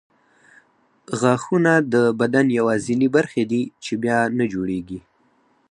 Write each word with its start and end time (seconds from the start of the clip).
غاښونه 1.19 1.73
د 1.93 1.95
بدن 2.19 2.45
یوازیني 2.59 3.07
برخې 3.15 3.43
دي 3.51 3.61
چې 3.83 3.93
بیا 4.03 4.19
نه 4.37 4.45
جوړېږي. 4.53 4.99